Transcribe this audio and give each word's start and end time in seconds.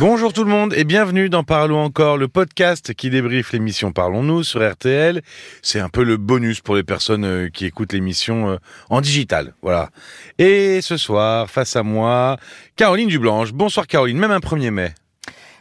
Bonjour 0.00 0.32
tout 0.32 0.44
le 0.44 0.50
monde 0.50 0.72
et 0.74 0.84
bienvenue 0.84 1.28
dans 1.28 1.44
Parlons 1.44 1.84
encore, 1.84 2.16
le 2.16 2.26
podcast 2.26 2.94
qui 2.94 3.10
débriefe 3.10 3.52
l'émission 3.52 3.92
Parlons-nous 3.92 4.44
sur 4.44 4.66
RTL. 4.66 5.20
C'est 5.60 5.78
un 5.78 5.90
peu 5.90 6.04
le 6.04 6.16
bonus 6.16 6.62
pour 6.62 6.74
les 6.74 6.82
personnes 6.82 7.26
euh, 7.26 7.48
qui 7.52 7.66
écoutent 7.66 7.92
l'émission 7.92 8.48
euh, 8.52 8.56
en 8.88 9.02
digital, 9.02 9.52
voilà. 9.60 9.90
Et 10.38 10.80
ce 10.80 10.96
soir, 10.96 11.50
face 11.50 11.76
à 11.76 11.82
moi, 11.82 12.38
Caroline 12.76 13.08
Dublanche. 13.10 13.52
Bonsoir 13.52 13.86
Caroline, 13.86 14.16
même 14.16 14.30
un 14.30 14.38
1er 14.38 14.70
mai. 14.70 14.94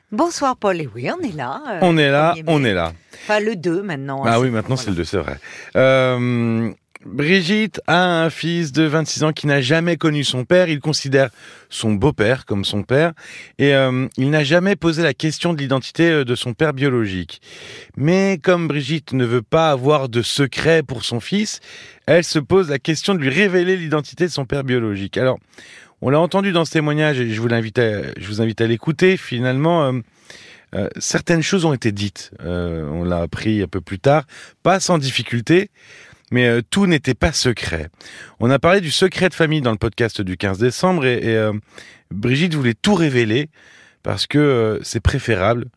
Bonsoir 0.10 0.56
Paul, 0.56 0.80
et 0.80 0.88
oui, 0.96 1.10
on 1.12 1.22
est 1.22 1.36
là. 1.36 1.62
euh, 1.70 1.80
On 1.82 1.98
est 1.98 2.10
là, 2.10 2.34
on 2.48 2.60
mai. 2.60 2.70
est 2.70 2.74
là. 2.74 2.94
Enfin, 3.24 3.42
le 3.42 3.58
2 3.58 3.82
maintenant. 3.82 4.24
Ah 4.26 4.36
hein, 4.36 4.40
oui, 4.40 4.50
maintenant 4.52 4.78
c'est 4.78 4.90
le 4.92 4.96
2, 4.96 5.04
c'est 5.04 5.18
vrai. 5.18 5.38
Euh, 5.76 6.72
Brigitte 7.06 7.80
a 7.88 8.24
un 8.24 8.30
fils 8.30 8.74
de 8.74 8.84
26 8.84 9.24
ans 9.24 9.32
qui 9.32 9.48
n'a 9.48 9.62
jamais 9.62 9.96
connu 9.96 10.26
son 10.26 10.44
père. 10.44 10.68
Il 10.68 10.82
considère 10.82 11.30
son 11.70 11.94
beau-père 11.94 12.46
comme 12.46 12.66
son 12.66 12.84
père 12.84 13.14
et 13.58 13.74
euh, 13.74 14.08
il 14.18 14.30
n'a 14.30 14.44
jamais 14.44 14.76
posé 14.76 15.02
la 15.02 15.14
question 15.14 15.54
de 15.54 15.60
l'identité 15.60 16.10
euh, 16.10 16.26
de 16.26 16.36
son 16.36 16.54
père 16.54 16.74
biologique. 16.74 17.42
Mais 17.96 18.38
comme 18.44 18.68
Brigitte 18.68 19.14
ne 19.14 19.24
veut 19.24 19.42
pas 19.42 19.72
avoir 19.72 20.10
de 20.10 20.22
secret 20.22 20.84
pour 20.84 21.06
son 21.06 21.22
fils, 21.22 21.62
elle 22.06 22.26
se 22.26 22.38
pose 22.38 22.70
la 22.70 22.80
question 22.80 23.16
de 23.16 23.20
lui 23.20 23.30
révéler 23.30 23.78
l'identité 23.78 24.26
de 24.26 24.32
son 24.32 24.46
père 24.46 24.66
biologique. 24.66 25.16
Alors, 25.16 25.40
on 26.02 26.10
l'a 26.10 26.20
entendu 26.20 26.52
dans 26.52 26.66
ce 26.66 26.72
témoignage 26.72 27.22
et 27.22 27.30
je 27.30 27.40
vous, 27.40 27.54
invite 27.54 27.80
à 28.62 28.68
l'écouter. 28.68 29.16
Finalement, 29.16 29.94
euh, 30.76 30.88
certaines 30.98 31.44
choses 31.44 31.64
ont 31.64 31.74
été 31.74 31.92
dites. 31.92 32.32
On 32.40 33.04
l'a 33.04 33.20
appris 33.20 33.62
un 33.62 33.68
peu 33.68 33.82
plus 33.82 34.00
tard, 34.00 34.24
pas 34.64 34.80
sans 34.80 34.98
difficulté, 34.98 35.70
mais 36.32 36.48
euh, 36.48 36.62
tout 36.68 36.88
n'était 36.88 37.14
pas 37.14 37.34
secret. 37.34 37.90
On 38.40 38.50
a 38.50 38.60
parlé 38.60 38.82
du 38.82 38.92
secret 38.92 39.30
de 39.30 39.34
famille 39.34 39.62
dans 39.62 39.72
le 39.72 39.78
podcast 39.78 40.22
du 40.22 40.38
15 40.38 40.60
décembre 40.60 41.06
et, 41.06 41.18
et, 41.18 41.36
euh, 41.36 41.54
Brigitte 42.12 42.56
voulait 42.56 42.74
tout 42.74 42.96
révéler 42.96 43.50
parce 44.04 44.28
que 44.28 44.38
euh, 44.38 44.80
c'est 44.84 45.00
préférable 45.00 45.68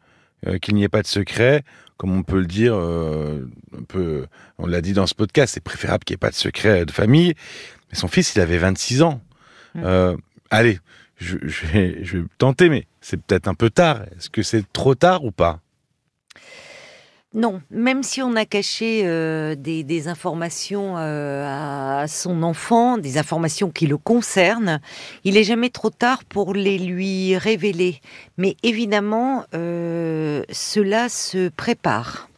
euh, 0.47 0.59
qu'il 0.59 0.75
n'y 0.75 0.83
ait 0.83 0.89
pas 0.89 1.03
de 1.03 1.07
secret. 1.07 1.63
Comme 1.97 2.17
on 2.17 2.23
peut 2.25 2.41
le 2.41 2.47
dire, 2.47 2.75
euh, 2.75 3.49
un 3.79 3.83
peu, 3.85 4.27
on 4.59 4.67
l'a 4.67 4.81
dit 4.81 4.93
dans 4.93 5.07
ce 5.07 5.15
podcast, 5.15 5.55
c'est 5.55 5.63
préférable 5.63 6.05
qu'il 6.05 6.15
n'y 6.15 6.17
ait 6.17 6.19
pas 6.19 6.31
de 6.31 6.35
secret 6.35 6.85
de 6.85 6.91
famille. 6.91 7.35
Mais 7.91 7.99
son 7.99 8.09
fils, 8.09 8.35
il 8.35 8.41
avait 8.41 8.59
26 8.59 9.03
ans. 9.03 9.21
Mm. 9.75 9.83
Euh, 9.85 10.17
allez, 10.51 10.81
je, 11.19 11.37
je 11.43 11.67
vais, 11.67 11.99
je 12.03 12.19
vais 12.19 12.25
tenter, 12.39 12.69
mais 12.71 12.87
c'est 13.01 13.23
peut-être 13.23 13.47
un 13.47 13.55
peu 13.55 13.71
tard. 13.71 14.03
Est-ce 14.17 14.31
que 14.31 14.43
c'est 14.43 14.65
trop 14.73 14.97
tard 14.97 15.25
ou 15.25 15.31
pas? 15.31 15.61
Non, 17.35 17.63
même 17.71 18.03
si 18.03 18.21
on 18.21 18.37
a 18.37 18.45
caché 18.45 19.03
euh, 19.05 19.55
des, 19.55 19.85
des 19.85 20.09
informations 20.09 20.97
euh, 20.99 22.03
à 22.03 22.07
son 22.07 22.43
enfant, 22.43 22.99
des 22.99 23.17
informations 23.17 23.71
qui 23.71 23.87
le 23.87 23.97
concernent, 23.97 24.81
il 25.25 25.39
est 25.39 25.45
jamais 25.45 25.71
trop 25.71 25.89
tard 25.89 26.25
pour 26.25 26.53
les 26.53 26.79
lui 26.79 27.37
révéler. 27.39 28.01
Mais 28.37 28.57
évidemment, 28.63 29.45
euh, 29.55 30.43
cela 30.53 31.09
se 31.09 31.49
prépare. 31.49 32.29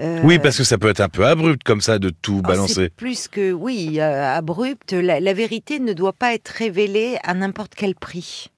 Euh, 0.00 0.20
Oui, 0.24 0.40
parce 0.40 0.58
que 0.58 0.64
ça 0.64 0.76
peut 0.76 0.88
être 0.88 1.00
un 1.00 1.08
peu 1.08 1.24
abrupt 1.24 1.62
comme 1.62 1.80
ça 1.80 2.00
de 2.00 2.10
tout 2.10 2.40
Oh, 2.40 2.48
balancer. 2.48 2.90
Plus 2.96 3.28
que, 3.28 3.52
oui, 3.52 4.00
euh, 4.00 4.36
abrupt. 4.36 4.92
La, 4.92 5.20
la 5.20 5.32
vérité 5.34 5.78
ne 5.78 5.92
doit 5.92 6.12
pas 6.12 6.34
être 6.34 6.48
révélée 6.48 7.16
à 7.22 7.32
n'importe 7.32 7.74
quel 7.76 7.94
prix. 7.94 8.50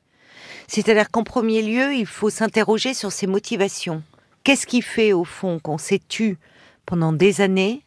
C'est-à-dire 0.67 1.11
qu'en 1.11 1.25
premier 1.25 1.61
lieu, 1.63 1.93
il 1.95 2.07
faut 2.07 2.31
s'interroger 2.31 2.95
sur 2.95 3.13
ses 3.13 3.27
motivations. 3.27 4.03
Qu'est-ce 4.45 4.67
qui 4.67 4.83
fait, 4.83 5.13
au 5.13 5.25
fond, 5.25 5.59
qu'on 5.59 5.79
s'est 5.79 6.01
tu 6.09 6.39
pendant 6.87 7.13
des 7.13 7.41
années, 7.41 7.83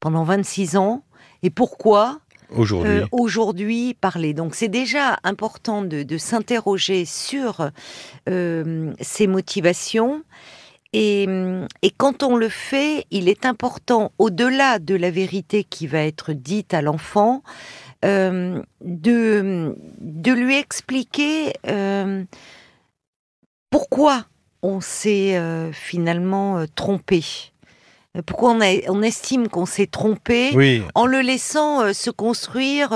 pendant 0.00 0.24
26 0.24 0.76
ans, 0.76 1.04
et 1.42 1.50
pourquoi 1.50 2.20
Aujourd'hui. 2.50 2.90
euh, 2.92 3.06
aujourd'hui 3.12 3.94
parler? 3.94 4.34
Donc 4.34 4.54
c'est 4.54 4.68
déjà 4.68 5.18
important 5.22 5.82
de, 5.82 6.02
de 6.02 6.18
s'interroger 6.18 7.04
sur 7.04 7.70
euh, 8.28 8.92
ses 9.00 9.26
motivations. 9.26 10.22
Et, 10.94 11.26
hum, 11.28 11.66
et 11.82 11.90
quand 11.90 12.22
on 12.22 12.36
le 12.36 12.48
fait, 12.48 13.04
il 13.10 13.28
est 13.28 13.44
important, 13.44 14.12
au-delà 14.18 14.78
de 14.78 14.94
la 14.94 15.10
vérité 15.10 15.64
qui 15.64 15.86
va 15.86 16.00
être 16.00 16.32
dite 16.32 16.72
à 16.72 16.80
l'enfant, 16.82 17.42
euh, 18.04 18.62
de, 18.80 19.74
de 20.00 20.32
lui 20.32 20.56
expliquer 20.56 21.52
euh, 21.66 22.24
pourquoi 23.70 24.24
on 24.62 24.80
s'est 24.80 25.36
euh, 25.36 25.72
finalement 25.72 26.58
euh, 26.58 26.66
trompé. 26.74 27.22
Euh, 28.16 28.22
Pourquoi 28.22 28.50
on, 28.52 28.60
a- 28.60 28.88
on 28.90 29.02
estime 29.02 29.48
qu'on 29.48 29.66
s'est 29.66 29.86
trompé 29.86 30.50
oui, 30.54 30.82
en 30.94 31.06
le 31.06 31.20
laissant 31.20 31.82
euh, 31.82 31.92
se 31.92 32.10
construire 32.10 32.92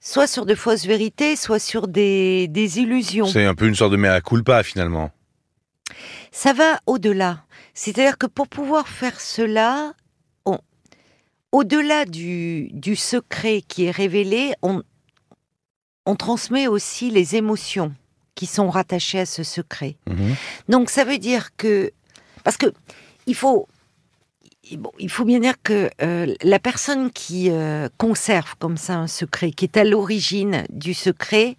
soit 0.00 0.26
sur 0.26 0.46
de 0.46 0.54
fausses 0.54 0.86
vérités, 0.86 1.36
soit 1.36 1.58
sur 1.58 1.88
des, 1.88 2.48
des 2.48 2.78
illusions. 2.80 3.26
c'est 3.26 3.44
un 3.44 3.54
peu 3.54 3.66
une 3.66 3.74
sorte 3.74 3.92
de 3.92 3.96
mea 3.96 4.20
culpa 4.20 4.62
finalement. 4.62 5.10
Ça 6.32 6.52
va 6.52 6.80
au-delà. 6.86 7.44
C'est-à-dire 7.74 8.18
que 8.18 8.26
pour 8.26 8.48
pouvoir 8.48 8.88
faire 8.88 9.20
cela, 9.20 9.92
on- 10.46 10.58
au-delà 11.52 12.04
du, 12.04 12.68
du 12.72 12.96
secret 12.96 13.62
qui 13.66 13.84
est 13.86 13.90
révélé, 13.90 14.52
on, 14.62 14.82
on 16.06 16.16
transmet 16.16 16.66
aussi 16.68 17.10
les 17.10 17.36
émotions 17.36 17.94
qui 18.38 18.46
sont 18.46 18.68
rattachées 18.70 19.20
à 19.20 19.26
ce 19.26 19.42
secret. 19.42 19.96
Mhm. 20.06 20.34
Donc 20.68 20.90
ça 20.90 21.02
veut 21.04 21.18
dire 21.18 21.44
que 21.56 21.90
parce 22.44 22.56
que 22.56 22.66
il 23.26 23.34
faut 23.34 23.66
bon, 24.76 24.92
il 24.98 25.10
faut 25.10 25.24
bien 25.24 25.40
dire 25.40 25.54
que 25.62 25.90
euh, 26.02 26.34
la 26.42 26.58
personne 26.58 27.10
qui 27.10 27.50
euh, 27.50 27.88
conserve 27.98 28.54
comme 28.58 28.76
ça 28.76 28.94
un 28.96 29.06
secret, 29.08 29.50
qui 29.50 29.64
est 29.64 29.76
à 29.76 29.84
l'origine 29.84 30.64
du 30.70 30.94
secret, 30.94 31.56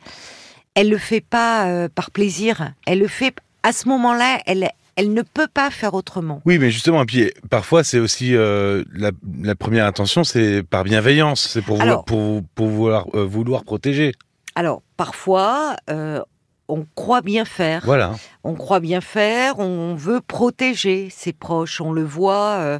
elle 0.75 0.89
le 0.89 0.97
fait 0.97 1.21
pas 1.21 1.67
euh, 1.67 1.89
par 1.93 2.11
plaisir. 2.11 2.73
Elle 2.87 2.99
le 2.99 3.07
fait 3.07 3.35
à 3.63 3.71
ce 3.73 3.87
moment-là. 3.89 4.39
Elle 4.45 4.69
elle 4.95 5.13
ne 5.13 5.21
peut 5.21 5.47
pas 5.47 5.69
faire 5.69 5.93
autrement. 5.93 6.41
Oui, 6.45 6.57
mais 6.59 6.71
justement, 6.71 7.01
et 7.03 7.05
puis 7.05 7.31
parfois 7.49 7.85
c'est 7.85 7.99
aussi 7.99 8.35
euh, 8.35 8.83
la, 8.93 9.11
la 9.41 9.55
première 9.55 9.85
intention, 9.85 10.25
c'est 10.25 10.61
par 10.61 10.83
bienveillance, 10.83 11.47
c'est 11.53 11.61
pour, 11.61 11.77
vouloir- 11.77 12.03
pour, 12.03 12.43
pour 12.53 12.67
vouloir, 12.67 13.05
euh, 13.13 13.23
vouloir 13.25 13.63
protéger. 13.63 14.11
Alors 14.55 14.81
parfois. 14.97 15.75
euh, 15.89 16.21
on 16.69 16.85
croit 16.95 17.21
bien 17.21 17.45
faire. 17.45 17.81
Voilà. 17.83 18.15
On 18.43 18.53
croit 18.53 18.79
bien 18.79 19.01
faire, 19.01 19.59
on 19.59 19.95
veut 19.95 20.21
protéger 20.21 21.09
ses 21.09 21.33
proches. 21.33 21.81
On 21.81 21.91
le 21.91 22.03
voit 22.03 22.59
euh, 22.59 22.79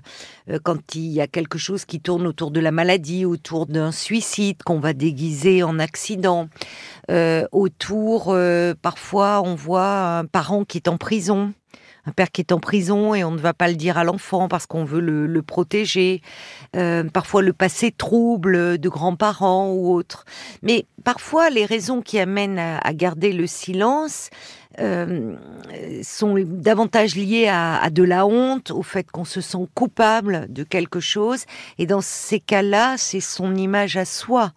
euh, 0.50 0.60
quand 0.64 0.96
il 0.96 1.08
y 1.08 1.22
a 1.22 1.28
quelque 1.28 1.58
chose 1.58 1.86
qui 1.86 2.00
tourne 2.00 2.26
autour 2.28 2.52
de 2.52 2.60
la 2.60 2.72
maladie, 2.72 3.26
autour 3.26 3.66
d'un 3.66 3.92
suicide 3.92 4.64
qu'on 4.64 4.80
va 4.80 4.94
déguiser 4.94 5.64
en 5.64 5.80
accident, 5.80 6.48
euh, 7.12 7.46
autour, 7.52 8.28
euh, 8.30 8.74
parfois, 8.80 9.42
on 9.44 9.56
voit 9.56 10.18
un 10.20 10.26
parent 10.26 10.64
qui 10.64 10.78
est 10.78 10.88
en 10.88 10.98
prison. 10.98 11.54
Un 12.10 12.12
père 12.12 12.32
qui 12.32 12.42
est 12.42 12.52
en 12.52 12.60
prison 12.60 13.14
et 13.14 13.24
on 13.24 13.30
ne 13.30 13.38
va 13.38 13.54
pas 13.54 13.68
le 13.68 13.76
dire 13.76 14.00
à 14.00 14.04
l'enfant 14.04 14.48
parce 14.48 14.66
qu'on 14.66 14.84
veut 14.84 15.00
le, 15.00 15.42
protéger. 15.44 16.24
Euh, 16.76 17.04
parfois 17.04 17.44
le 17.44 17.54
passé 17.54 17.92
trouble 17.92 18.80
de 18.80 18.90
grands-parents 18.90 19.72
ou 19.72 19.94
autres. 19.94 20.26
Mais 20.64 20.88
parfois 21.04 21.52
les 21.52 21.66
raisons 21.66 22.02
qui 22.02 22.18
amènent 22.18 22.58
à, 22.58 22.94
garder 22.94 23.32
le 23.32 23.46
silence 23.46 24.32
euh, 24.80 25.36
sont 26.02 26.34
davantage 26.40 27.16
liées 27.16 27.48
à 27.48 27.88
de 27.92 28.02
la 28.02 28.26
honte, 28.26 28.72
au 28.72 28.82
fait 28.82 29.12
qu'on 29.12 29.24
se 29.24 29.40
sent 29.40 29.68
coupable 29.76 30.48
de 30.50 30.64
quelque 30.64 31.00
chose. 31.00 31.46
Et 31.78 31.86
dans 31.86 32.02
ces 32.02 32.40
cas-là, 32.40 32.96
c'est 32.98 33.20
son 33.20 33.54
image 33.54 33.98
à 33.98 34.06
soi 34.06 34.52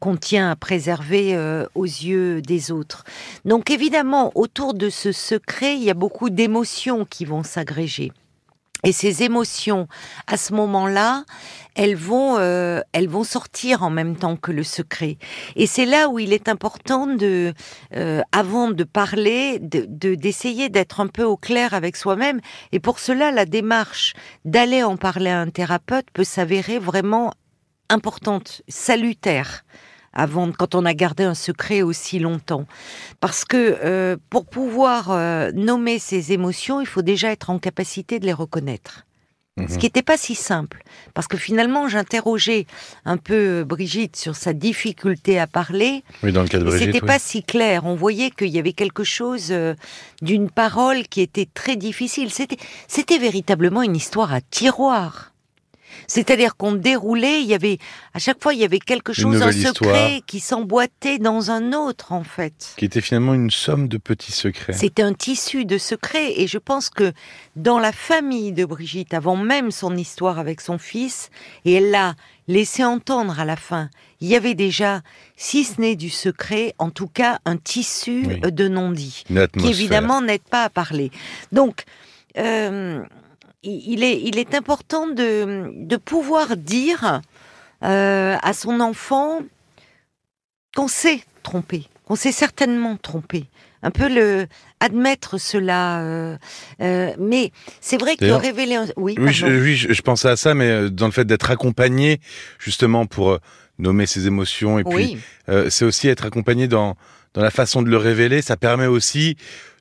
qu'on 0.00 0.16
tient 0.16 0.50
à 0.50 0.56
préserver 0.56 1.36
euh, 1.36 1.66
aux 1.74 1.84
yeux 1.84 2.42
des 2.42 2.72
autres. 2.72 3.04
Donc 3.44 3.70
évidemment, 3.70 4.32
autour 4.34 4.74
de 4.74 4.90
ce 4.90 5.12
secret, 5.12 5.76
il 5.76 5.84
y 5.84 5.90
a 5.90 5.94
beaucoup 5.94 6.30
d'émotions 6.30 7.04
qui 7.04 7.24
vont 7.24 7.42
s'agréger. 7.44 8.10
Et 8.82 8.92
ces 8.92 9.22
émotions, 9.24 9.88
à 10.26 10.38
ce 10.38 10.54
moment-là, 10.54 11.24
elles 11.74 11.96
vont, 11.96 12.38
euh, 12.38 12.80
elles 12.92 13.10
vont 13.10 13.24
sortir 13.24 13.82
en 13.82 13.90
même 13.90 14.16
temps 14.16 14.36
que 14.36 14.52
le 14.52 14.62
secret. 14.62 15.18
Et 15.54 15.66
c'est 15.66 15.84
là 15.84 16.08
où 16.08 16.18
il 16.18 16.32
est 16.32 16.48
important 16.48 17.06
de, 17.06 17.52
euh, 17.94 18.22
avant 18.32 18.70
de 18.70 18.84
parler, 18.84 19.58
de 19.58 19.84
de- 19.86 20.14
d'essayer 20.14 20.70
d'être 20.70 21.00
un 21.00 21.08
peu 21.08 21.24
au 21.24 21.36
clair 21.36 21.74
avec 21.74 21.94
soi-même. 21.94 22.40
Et 22.72 22.80
pour 22.80 23.00
cela, 23.00 23.30
la 23.32 23.44
démarche 23.44 24.14
d'aller 24.46 24.82
en 24.82 24.96
parler 24.96 25.28
à 25.30 25.40
un 25.40 25.50
thérapeute 25.50 26.06
peut 26.14 26.24
s'avérer 26.24 26.78
vraiment 26.78 27.34
importante, 27.90 28.62
salutaire. 28.68 29.64
Avant, 30.12 30.50
quand 30.50 30.74
on 30.74 30.84
a 30.84 30.94
gardé 30.94 31.22
un 31.24 31.34
secret 31.34 31.82
aussi 31.82 32.18
longtemps, 32.18 32.66
parce 33.20 33.44
que 33.44 33.78
euh, 33.84 34.16
pour 34.28 34.44
pouvoir 34.46 35.10
euh, 35.10 35.52
nommer 35.52 35.98
ces 35.98 36.32
émotions, 36.32 36.80
il 36.80 36.86
faut 36.86 37.02
déjà 37.02 37.30
être 37.30 37.50
en 37.50 37.58
capacité 37.58 38.18
de 38.18 38.26
les 38.26 38.32
reconnaître. 38.32 39.06
Mhm. 39.56 39.68
Ce 39.68 39.78
qui 39.78 39.86
n'était 39.86 40.02
pas 40.02 40.16
si 40.16 40.34
simple, 40.34 40.82
parce 41.14 41.26
que 41.28 41.36
finalement, 41.36 41.88
j'interrogeais 41.88 42.66
un 43.04 43.16
peu 43.18 43.60
euh, 43.60 43.64
Brigitte 43.64 44.16
sur 44.16 44.34
sa 44.36 44.52
difficulté 44.52 45.38
à 45.38 45.46
parler, 45.46 46.02
Oui, 46.22 46.32
dans 46.32 46.42
le 46.42 46.48
cas 46.48 46.58
de 46.58 46.64
Brigitte. 46.64 46.86
c'était 46.86 47.02
oui. 47.02 47.06
pas 47.06 47.18
si 47.18 47.42
clair. 47.42 47.84
On 47.84 47.94
voyait 47.94 48.30
qu'il 48.30 48.48
y 48.48 48.58
avait 48.58 48.72
quelque 48.72 49.04
chose 49.04 49.48
euh, 49.50 49.74
d'une 50.22 50.50
parole 50.50 51.04
qui 51.08 51.20
était 51.20 51.48
très 51.52 51.76
difficile. 51.76 52.30
C'était, 52.30 52.58
c'était 52.88 53.18
véritablement 53.18 53.82
une 53.82 53.96
histoire 53.96 54.32
à 54.32 54.40
tiroir. 54.40 55.32
C'est-à-dire 56.06 56.56
qu'on 56.56 56.72
déroulait, 56.72 57.42
il 57.42 57.46
y 57.46 57.54
avait 57.54 57.78
à 58.14 58.18
chaque 58.18 58.42
fois 58.42 58.54
il 58.54 58.60
y 58.60 58.64
avait 58.64 58.78
quelque 58.78 59.12
chose, 59.12 59.42
un 59.42 59.52
secret 59.52 60.22
qui 60.26 60.40
s'emboîtait 60.40 61.18
dans 61.18 61.50
un 61.50 61.72
autre 61.72 62.12
en 62.12 62.24
fait. 62.24 62.74
Qui 62.76 62.84
était 62.84 63.00
finalement 63.00 63.34
une 63.34 63.50
somme 63.50 63.88
de 63.88 63.98
petits 63.98 64.32
secrets. 64.32 64.72
C'était 64.72 65.02
un 65.02 65.14
tissu 65.14 65.64
de 65.64 65.78
secrets 65.78 66.40
et 66.40 66.46
je 66.46 66.58
pense 66.58 66.90
que 66.90 67.12
dans 67.56 67.78
la 67.78 67.92
famille 67.92 68.52
de 68.52 68.64
Brigitte, 68.64 69.14
avant 69.14 69.36
même 69.36 69.70
son 69.70 69.96
histoire 69.96 70.38
avec 70.38 70.60
son 70.60 70.78
fils, 70.78 71.30
et 71.64 71.74
elle 71.74 71.90
l'a 71.90 72.14
laissé 72.48 72.84
entendre 72.84 73.38
à 73.38 73.44
la 73.44 73.56
fin, 73.56 73.90
il 74.20 74.28
y 74.28 74.36
avait 74.36 74.54
déjà, 74.54 75.02
si 75.36 75.64
ce 75.64 75.80
n'est 75.80 75.96
du 75.96 76.10
secret, 76.10 76.74
en 76.78 76.90
tout 76.90 77.06
cas 77.06 77.38
un 77.44 77.56
tissu 77.56 78.22
de 78.26 78.68
non-dit, 78.68 79.24
qui 79.58 79.68
évidemment 79.68 80.20
n'aide 80.20 80.42
pas 80.42 80.64
à 80.64 80.70
parler. 80.70 81.10
Donc, 81.52 81.84
euh, 82.38 83.02
il, 83.62 84.02
est, 84.02 84.20
il 84.22 84.38
est 84.38 84.54
important 84.54 85.06
de, 85.06 85.72
de 85.74 85.96
pouvoir 85.96 86.56
dire 86.56 87.20
euh, 87.82 88.36
à 88.42 88.52
son 88.52 88.80
enfant 88.80 89.40
qu'on 90.74 90.88
s'est 90.88 91.20
trompé, 91.42 91.84
qu'on 92.04 92.16
s'est 92.16 92.32
certainement 92.32 92.96
trompé. 92.96 93.46
Un 93.82 93.90
peu 93.90 94.08
le 94.08 94.46
admettre 94.80 95.38
cela, 95.38 96.00
euh, 96.00 96.36
euh, 96.82 97.14
mais 97.18 97.50
c'est 97.80 97.98
vrai 97.98 98.16
que 98.16 98.26
révéler. 98.26 98.74
Un... 98.74 98.86
Oui, 98.96 99.14
oui, 99.18 99.32
je, 99.32 99.46
oui 99.46 99.74
je, 99.76 100.02
pensais 100.02 100.28
à 100.28 100.36
ça, 100.36 100.54
mais 100.54 100.90
dans 100.90 101.06
le 101.06 101.12
fait 101.12 101.24
d'être 101.24 101.50
accompagné 101.50 102.20
justement 102.58 103.06
pour 103.06 103.38
nommer 103.78 104.04
ses 104.04 104.26
émotions 104.26 104.78
et 104.78 104.84
puis 104.84 105.16
c'est 105.70 105.86
aussi 105.86 106.08
être 106.08 106.26
accompagné 106.26 106.68
dans 106.68 106.96
dans 107.32 107.42
la 107.42 107.50
façon 107.50 107.80
de 107.80 107.88
le 107.88 107.96
révéler. 107.96 108.42
Ça 108.42 108.56
permet 108.58 108.86
aussi 108.86 109.36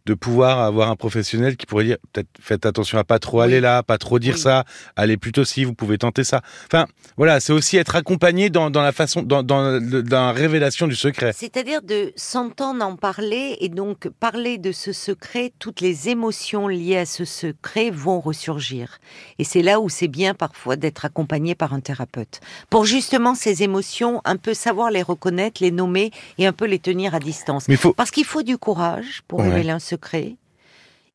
de 0.10 0.16
pouvoir 0.16 0.60
avoir 0.60 0.90
un 0.90 0.96
professionnel 0.96 1.56
qui 1.56 1.68
pourrait 1.68 1.84
dire 1.84 1.98
peut-être 2.12 2.30
faites 2.42 2.66
attention 2.66 2.98
à 2.98 3.04
pas 3.04 3.20
trop 3.20 3.42
aller 3.42 3.62
là, 3.62 3.84
pas 3.84 4.00
trop 4.00 4.18
dire 4.18 4.40
ça, 4.40 4.66
allez 4.96 5.18
plutôt 5.18 5.46
si 5.46 5.64
vous 5.64 5.76
pouvez 5.76 6.00
tenter 6.00 6.24
ça. 6.24 6.42
Enfin, 6.66 6.88
voilà, 7.16 7.40
c'est 7.40 7.54
aussi 7.54 7.78
être 7.78 7.96
accompagné 7.96 8.50
dans, 8.50 8.72
dans 8.72 8.82
la 8.82 8.92
façon, 8.92 9.22
dans, 9.22 9.44
dans, 9.44 9.80
dans, 9.80 10.26
la 10.26 10.32
révélation 10.32 10.88
du 10.88 10.96
secret. 10.96 11.32
C'est-à-dire 11.36 11.84
de 11.84 12.12
s'entendre 12.16 12.84
en 12.84 12.96
parler 12.96 13.58
et 13.60 13.70
donc 13.70 14.10
parler 14.20 14.58
de 14.58 14.72
ce 14.72 14.94
secret, 14.94 15.54
toutes 15.60 15.80
les 15.80 16.10
émotions 16.10 16.68
liées 16.68 16.98
à 16.98 17.06
ce 17.06 17.24
secret 17.24 17.92
vont 17.92 18.20
ressurgir. 18.20 18.98
Et 19.38 19.44
c'est 19.44 19.62
là 19.62 19.80
où 19.80 19.90
c'est 19.90 20.08
bien 20.08 20.34
parfois 20.34 20.76
d'être 20.76 21.06
accompagné 21.06 21.54
par 21.54 21.74
un 21.74 21.82
thérapeute 21.82 22.40
pour 22.72 22.86
justement 22.86 23.36
ces 23.36 23.62
émotions, 23.62 24.22
un 24.26 24.38
peu 24.38 24.56
savoir 24.56 24.90
les 24.90 25.04
reconnaître, 25.04 25.62
les 25.62 25.70
nommer 25.70 26.10
et 26.40 26.48
un 26.48 26.54
peu 26.54 26.66
les 26.66 26.80
tenir 26.80 27.14
à 27.14 27.20
distance. 27.20 27.68
Mais 27.68 27.76
faut... 27.76 27.94
Parce 27.94 28.10
qu'il 28.10 28.26
faut 28.26 28.42
du 28.42 28.58
courage 28.58 29.22
pour 29.28 29.42
révéler 29.42 29.70
un 29.70 29.78
secret, 29.78 29.99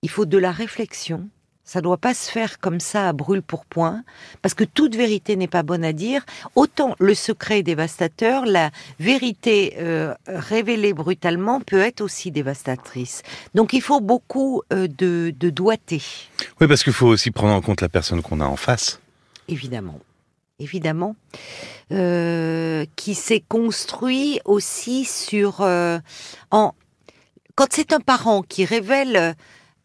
il 0.02 0.10
faut 0.10 0.26
de 0.26 0.38
la 0.38 0.52
réflexion. 0.52 1.28
Ça 1.66 1.80
doit 1.80 1.96
pas 1.96 2.12
se 2.12 2.30
faire 2.30 2.58
comme 2.60 2.78
ça 2.78 3.08
à 3.08 3.12
brûle 3.14 3.40
pour 3.40 3.64
point, 3.64 4.04
parce 4.42 4.52
que 4.52 4.64
toute 4.64 4.94
vérité 4.94 5.34
n'est 5.34 5.48
pas 5.48 5.62
bonne 5.62 5.82
à 5.82 5.94
dire. 5.94 6.26
Autant 6.56 6.94
le 6.98 7.14
secret 7.14 7.60
est 7.60 7.62
dévastateur, 7.62 8.44
la 8.44 8.70
vérité 9.00 9.76
euh, 9.78 10.14
révélée 10.26 10.92
brutalement 10.92 11.62
peut 11.62 11.80
être 11.80 12.02
aussi 12.02 12.30
dévastatrice. 12.30 13.22
Donc 13.54 13.72
il 13.72 13.80
faut 13.80 14.02
beaucoup 14.02 14.62
euh, 14.74 14.88
de, 14.88 15.32
de 15.34 15.48
doigté. 15.48 16.02
Oui, 16.60 16.68
parce 16.68 16.84
qu'il 16.84 16.92
faut 16.92 17.06
aussi 17.06 17.30
prendre 17.30 17.54
en 17.54 17.62
compte 17.62 17.80
la 17.80 17.88
personne 17.88 18.20
qu'on 18.20 18.40
a 18.40 18.46
en 18.46 18.56
face. 18.56 19.00
Évidemment, 19.48 20.00
évidemment, 20.58 21.16
euh, 21.92 22.84
qui 22.94 23.14
s'est 23.14 23.42
construit 23.48 24.38
aussi 24.44 25.06
sur 25.06 25.62
en 26.50 26.74
quand 27.54 27.68
c'est 27.70 27.92
un 27.92 28.00
parent 28.00 28.42
qui 28.42 28.64
révèle 28.64 29.34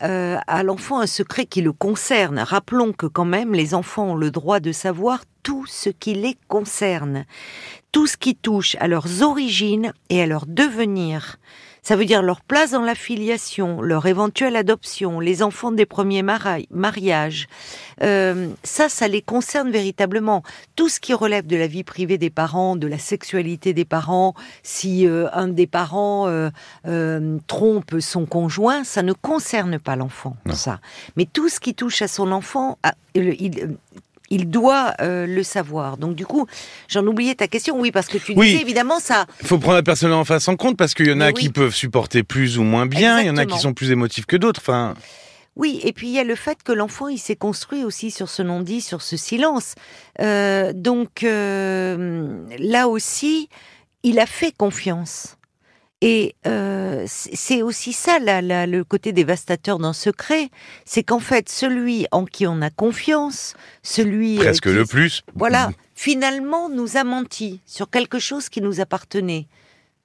euh, 0.01 0.37
à 0.47 0.63
l'enfant 0.63 0.99
un 0.99 1.07
secret 1.07 1.45
qui 1.45 1.61
le 1.61 1.71
concerne, 1.71 2.39
rappelons 2.39 2.93
que 2.93 3.05
quand 3.05 3.25
même 3.25 3.53
les 3.53 3.73
enfants 3.73 4.11
ont 4.11 4.15
le 4.15 4.31
droit 4.31 4.59
de 4.59 4.71
savoir 4.71 5.23
tout 5.43 5.65
ce 5.67 5.89
qui 5.89 6.13
les 6.13 6.37
concerne, 6.47 7.25
tout 7.91 8.07
ce 8.07 8.17
qui 8.17 8.35
touche 8.35 8.75
à 8.79 8.87
leurs 8.87 9.21
origines 9.21 9.93
et 10.09 10.21
à 10.21 10.25
leur 10.25 10.45
devenir. 10.45 11.37
Ça 11.89 11.95
veut 11.95 12.05
dire 12.05 12.21
leur 12.21 12.41
place 12.41 12.69
dans 12.69 12.83
la 12.83 12.93
filiation, 12.93 13.81
leur 13.81 14.05
éventuelle 14.05 14.55
adoption, 14.55 15.19
les 15.19 15.41
enfants 15.41 15.71
des 15.71 15.87
premiers 15.87 16.21
mariages. 16.21 17.47
Euh, 18.03 18.49
ça, 18.63 18.89
ça 18.89 19.07
les 19.07 19.23
concerne 19.23 19.71
véritablement. 19.71 20.43
Tout 20.75 20.87
ce 20.87 20.99
qui 20.99 21.15
relève 21.15 21.47
de 21.47 21.57
la 21.57 21.65
vie 21.65 21.83
privée 21.83 22.19
des 22.19 22.29
parents, 22.29 22.75
de 22.75 22.85
la 22.85 22.99
sexualité 22.99 23.73
des 23.73 23.85
parents, 23.85 24.35
si 24.61 25.07
euh, 25.07 25.29
un 25.33 25.47
des 25.47 25.65
parents 25.65 26.27
euh, 26.27 27.39
trompe 27.47 27.99
son 27.99 28.27
conjoint, 28.27 28.83
ça 28.83 29.01
ne 29.01 29.13
concerne 29.13 29.79
pas 29.79 29.95
l'enfant. 29.95 30.37
Ça. 30.53 30.81
Mais 31.15 31.25
tout 31.25 31.49
ce 31.49 31.59
qui 31.59 31.73
touche 31.73 32.03
à 32.03 32.07
son 32.07 32.31
enfant, 32.31 32.77
il, 33.15 33.79
il 34.29 34.49
doit 34.49 34.93
euh, 35.01 35.25
le 35.25 35.43
savoir. 35.43 35.97
Donc 35.97 36.15
du 36.15 36.25
coup, 36.25 36.47
j'en 36.87 37.05
oubliais 37.05 37.35
ta 37.35 37.47
question. 37.47 37.79
Oui, 37.79 37.91
parce 37.91 38.07
que 38.07 38.17
tu 38.17 38.33
disais 38.33 38.61
évidemment 38.61 38.99
ça. 38.99 39.25
Il 39.41 39.47
faut 39.47 39.57
prendre 39.57 39.75
la 39.75 39.83
personne 39.83 40.13
en 40.13 40.25
face 40.25 40.47
en 40.47 40.55
compte 40.55 40.77
parce 40.77 40.93
qu'il 40.93 41.07
y 41.07 41.13
en 41.13 41.21
a 41.21 41.31
qui 41.31 41.49
peuvent 41.49 41.75
supporter 41.75 42.23
plus 42.23 42.57
ou 42.57 42.63
moins 42.63 42.85
bien, 42.85 43.19
il 43.21 43.27
y 43.27 43.29
en 43.29 43.37
a 43.37 43.45
qui 43.45 43.59
sont 43.59 43.73
plus 43.73 43.91
émotifs 43.91 44.25
que 44.25 44.37
d'autres. 44.37 44.61
Enfin. 44.61 44.93
Oui, 45.55 45.81
et 45.83 45.91
puis 45.91 46.07
il 46.07 46.13
y 46.13 46.19
a 46.19 46.23
le 46.23 46.35
fait 46.35 46.63
que 46.63 46.71
l'enfant, 46.71 47.09
il 47.09 47.17
s'est 47.17 47.35
construit 47.35 47.83
aussi 47.83 48.11
sur 48.11 48.29
ce 48.29 48.41
non-dit, 48.41 48.79
sur 48.79 49.01
ce 49.01 49.17
silence. 49.17 49.75
Euh, 50.21 50.71
donc 50.73 51.23
euh, 51.23 52.45
là 52.59 52.87
aussi, 52.87 53.49
il 54.03 54.19
a 54.19 54.25
fait 54.25 54.55
confiance. 54.55 55.35
Et 56.01 56.35
euh, 56.47 57.03
c'est 57.07 57.61
aussi 57.61 57.91
ça 57.91 58.19
le 58.21 58.83
côté 58.83 59.11
dévastateur 59.11 59.79
d'un 59.79 59.91
secret, 59.91 60.49
c'est 60.85 61.03
qu'en 61.03 61.19
fait 61.19 61.49
celui 61.49 62.07
en 62.11 62.23
qui 62.25 62.47
on 62.47 62.61
a 62.61 62.69
confiance, 62.69 63.53
celui 63.83 64.37
euh, 64.37 64.43
presque 64.43 64.67
le 64.67 64.85
plus, 64.85 65.23
voilà, 65.35 65.71
finalement 65.95 66.69
nous 66.69 66.95
a 66.95 67.03
menti 67.03 67.59
sur 67.65 67.89
quelque 67.89 68.17
chose 68.17 68.47
qui 68.47 68.61
nous 68.61 68.79
appartenait. 68.79 69.47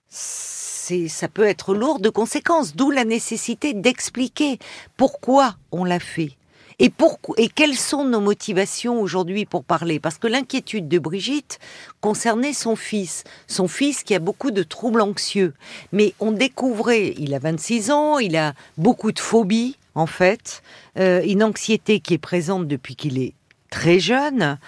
C'est 0.09 1.07
ça 1.09 1.29
peut 1.29 1.47
être 1.47 1.75
lourd 1.75 2.01
de 2.01 2.11
conséquences, 2.11 2.75
d'où 2.75 2.91
la 2.91 3.05
nécessité 3.05 3.73
d'expliquer 3.73 4.59
pourquoi 4.97 5.57
on 5.71 5.85
l'a 5.85 6.01
fait. 6.01 6.33
Et, 6.79 6.91
pourquoi, 6.91 7.35
et 7.39 7.49
quelles 7.49 7.77
sont 7.77 8.05
nos 8.05 8.21
motivations 8.21 9.01
aujourd'hui 9.01 9.47
pour 9.47 9.65
parler? 9.65 10.01
Parce 10.01 10.19
que 10.19 10.27
l'inquiétude 10.27 10.89
de 10.89 10.99
Brigitte 10.99 11.59
concernait 12.01 12.53
son 12.53 12.77
fils, 12.77 13.25
son 13.47 13.69
fils 13.69 14.03
qui 14.03 14.15
a 14.15 14.19
beaucoup 14.19 14.51
de 14.51 14.63
troubles 14.63 15.01
anxieux. 15.01 15.55
Mais 15.93 16.15
on 16.21 16.33
découvrait, 16.33 17.15
il 17.19 17.35
a 17.35 17.39
26 17.39 17.91
ans, 17.91 18.19
il 18.19 18.37
a 18.37 18.55
beaucoup 18.77 19.13
de 19.13 19.21
phobies 19.21 19.77
en 19.95 20.07
fait, 20.07 20.63
euh, 20.99 21.23
une 21.25 21.45
anxiété 21.45 22.01
qui 22.01 22.15
est 22.15 22.19
présente 22.19 22.67
depuis 22.67 22.97
qu'il 22.97 23.19
est 23.19 23.35
très 23.71 24.01
jeune. 24.01 24.59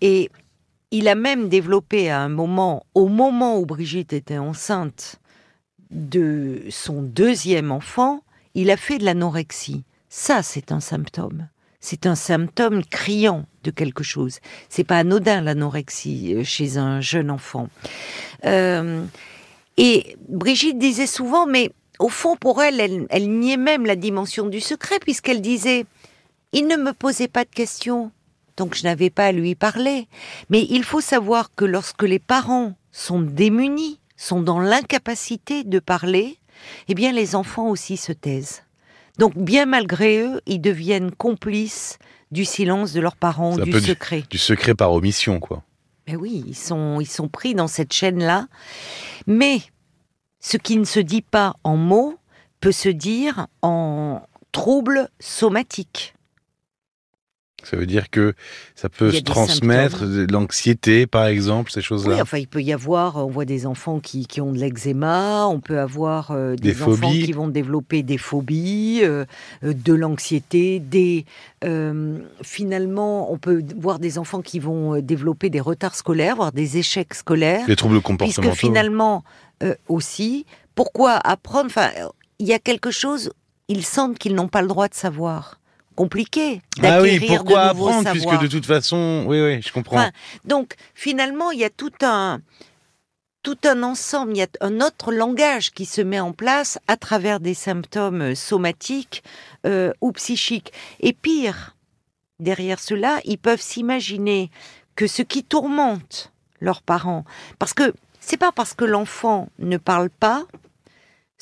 Et 0.00 0.30
il 0.90 1.08
a 1.08 1.14
même 1.14 1.48
développé 1.48 2.10
à 2.10 2.20
un 2.20 2.28
moment, 2.28 2.84
au 2.94 3.08
moment 3.08 3.58
où 3.58 3.66
Brigitte 3.66 4.12
était 4.12 4.38
enceinte 4.38 5.16
de 5.90 6.62
son 6.70 7.02
deuxième 7.02 7.70
enfant, 7.70 8.22
il 8.54 8.70
a 8.70 8.76
fait 8.76 8.98
de 8.98 9.04
l'anorexie. 9.04 9.84
Ça, 10.08 10.42
c'est 10.42 10.72
un 10.72 10.80
symptôme. 10.80 11.48
C'est 11.82 12.06
un 12.06 12.14
symptôme 12.14 12.84
criant 12.84 13.44
de 13.64 13.72
quelque 13.72 14.04
chose. 14.04 14.38
C'est 14.68 14.84
pas 14.84 14.98
anodin 14.98 15.40
l'anorexie 15.40 16.34
euh, 16.34 16.44
chez 16.44 16.78
un 16.78 17.00
jeune 17.00 17.28
enfant. 17.30 17.68
Euh, 18.44 19.04
et 19.76 20.16
Brigitte 20.28 20.78
disait 20.78 21.08
souvent, 21.08 21.46
mais 21.46 21.72
au 21.98 22.08
fond, 22.08 22.36
pour 22.36 22.62
elle, 22.62 22.80
elle, 22.80 23.06
elle 23.10 23.28
niait 23.28 23.56
même 23.56 23.84
la 23.84 23.96
dimension 23.96 24.46
du 24.46 24.60
secret, 24.60 25.00
puisqu'elle 25.00 25.40
disait, 25.40 25.84
il 26.52 26.68
ne 26.68 26.76
me 26.76 26.92
posait 26.92 27.28
pas 27.28 27.44
de 27.44 27.50
questions, 27.50 28.12
donc 28.56 28.76
je 28.76 28.84
n'avais 28.84 29.10
pas 29.10 29.26
à 29.26 29.32
lui 29.32 29.56
parler. 29.56 30.06
Mais 30.50 30.64
il 30.70 30.84
faut 30.84 31.00
savoir 31.00 31.52
que 31.52 31.64
lorsque 31.64 32.04
les 32.04 32.20
parents 32.20 32.74
sont 32.92 33.20
démunis, 33.20 33.98
sont 34.16 34.40
dans 34.40 34.60
l'incapacité 34.60 35.64
de 35.64 35.80
parler, 35.80 36.38
eh 36.86 36.94
bien 36.94 37.10
les 37.10 37.34
enfants 37.34 37.68
aussi 37.68 37.96
se 37.96 38.12
taisent. 38.12 38.62
Donc, 39.22 39.38
bien 39.38 39.66
malgré 39.66 40.20
eux, 40.20 40.40
ils 40.46 40.60
deviennent 40.60 41.12
complices 41.12 42.00
du 42.32 42.44
silence 42.44 42.92
de 42.92 43.00
leurs 43.00 43.14
parents, 43.14 43.56
du 43.56 43.70
secret. 43.80 44.24
Du, 44.28 44.36
secret 44.36 44.74
par 44.74 44.92
omission, 44.92 45.38
quoi. 45.38 45.62
Mais 46.08 46.16
oui, 46.16 46.42
ils 46.44 46.56
sont, 46.56 46.98
ils 46.98 47.06
sont 47.06 47.28
pris 47.28 47.54
dans 47.54 47.68
cette 47.68 47.92
chaîne-là. 47.92 48.48
Mais 49.28 49.60
ce 50.40 50.56
qui 50.56 50.76
ne 50.76 50.82
se 50.82 50.98
dit 50.98 51.22
pas 51.22 51.54
en 51.62 51.76
mots 51.76 52.16
peut 52.58 52.72
se 52.72 52.88
dire 52.88 53.46
en 53.62 54.22
troubles 54.50 55.08
somatiques. 55.20 56.16
Ça 57.64 57.76
veut 57.76 57.86
dire 57.86 58.10
que 58.10 58.34
ça 58.74 58.88
peut 58.88 59.12
se 59.12 59.20
transmettre, 59.20 60.04
l'anxiété 60.30 61.06
par 61.06 61.26
exemple, 61.26 61.70
ces 61.70 61.80
choses-là. 61.80 62.14
Oui, 62.14 62.22
enfin 62.22 62.38
il 62.38 62.48
peut 62.48 62.62
y 62.62 62.72
avoir, 62.72 63.16
on 63.16 63.30
voit 63.30 63.44
des 63.44 63.66
enfants 63.66 64.00
qui, 64.00 64.26
qui 64.26 64.40
ont 64.40 64.52
de 64.52 64.58
l'eczéma, 64.58 65.46
on 65.46 65.60
peut 65.60 65.78
avoir 65.78 66.30
euh, 66.30 66.56
des, 66.56 66.82
enfants 66.82 67.10
qui 67.10 67.32
vont 67.32 67.48
développer 67.48 68.02
des 68.02 68.18
phobies, 68.18 69.00
euh, 69.02 69.24
euh, 69.64 69.74
de 69.74 69.92
l'anxiété, 69.92 70.80
des 70.80 71.24
finalement 72.42 73.32
on 73.32 73.38
peut 73.38 73.62
voir 73.76 73.98
des 73.98 74.18
enfants 74.18 74.42
qui 74.42 74.58
vont 74.58 75.00
développer 75.00 75.48
des 75.48 75.60
retards 75.60 75.94
scolaires, 75.94 76.36
voire 76.36 76.52
des 76.52 76.78
échecs 76.78 77.14
scolaires. 77.14 77.66
Des 77.66 77.76
troubles 77.76 78.00
comportementaux. 78.00 78.50
Puisque 78.50 78.58
finalement 78.58 79.22
aussi, 79.88 80.44
pourquoi 80.74 81.12
apprendre 81.12 81.66
Enfin, 81.66 81.90
il 82.40 82.46
y 82.48 82.52
a 82.52 82.58
quelque 82.58 82.90
chose, 82.90 83.30
ils 83.68 83.84
sentent 83.84 84.18
qu'ils 84.18 84.34
n'ont 84.34 84.48
pas 84.48 84.62
le 84.62 84.68
droit 84.68 84.88
de 84.88 84.94
savoir 84.94 85.60
compliqué 85.92 86.62
Ah 86.82 87.00
oui, 87.00 87.12
d'acquérir 87.12 87.38
pourquoi 87.38 87.64
de 87.64 87.70
apprendre 87.70 88.10
puisque 88.10 88.40
de 88.40 88.46
toute 88.46 88.66
façon, 88.66 89.24
oui, 89.26 89.40
oui, 89.40 89.62
je 89.62 89.72
comprends. 89.72 89.96
Enfin, 89.96 90.10
donc 90.44 90.74
finalement, 90.94 91.50
il 91.50 91.60
y 91.60 91.64
a 91.64 91.70
tout 91.70 91.92
un 92.02 92.40
tout 93.42 93.58
un 93.64 93.82
ensemble, 93.82 94.32
il 94.32 94.38
y 94.38 94.42
a 94.42 94.46
un 94.60 94.80
autre 94.80 95.12
langage 95.12 95.72
qui 95.72 95.84
se 95.84 96.00
met 96.00 96.20
en 96.20 96.32
place 96.32 96.78
à 96.86 96.96
travers 96.96 97.40
des 97.40 97.54
symptômes 97.54 98.34
somatiques 98.34 99.24
euh, 99.66 99.92
ou 100.00 100.12
psychiques. 100.12 100.72
Et 101.00 101.12
pire, 101.12 101.76
derrière 102.38 102.78
cela, 102.78 103.18
ils 103.24 103.38
peuvent 103.38 103.60
s'imaginer 103.60 104.50
que 104.94 105.06
ce 105.06 105.22
qui 105.22 105.42
tourmente 105.42 106.32
leurs 106.60 106.82
parents, 106.82 107.24
parce 107.58 107.74
que 107.74 107.92
c'est 108.20 108.36
pas 108.36 108.52
parce 108.52 108.74
que 108.74 108.84
l'enfant 108.84 109.48
ne 109.58 109.76
parle 109.76 110.10
pas, 110.10 110.46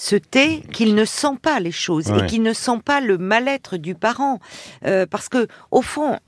se 0.00 0.16
tait, 0.16 0.62
qu'il 0.72 0.94
ne 0.94 1.04
sent 1.04 1.36
pas 1.42 1.60
les 1.60 1.72
choses 1.72 2.08
et 2.08 2.26
qu'il 2.26 2.42
ne 2.42 2.54
sent 2.54 2.80
pas 2.84 3.00
le 3.02 3.18
mal-être 3.18 3.76
du 3.76 3.94
parent, 3.94 4.38
Euh, 4.86 5.04
parce 5.06 5.28
que 5.28 5.46
au 5.70 5.82
fond, 5.82 6.18